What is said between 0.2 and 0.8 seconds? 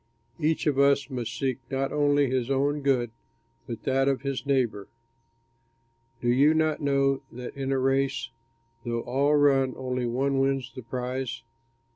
Each of